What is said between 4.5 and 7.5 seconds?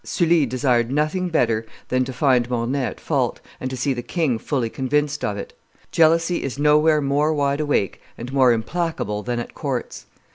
convinced of it. Jealousy is nowhere more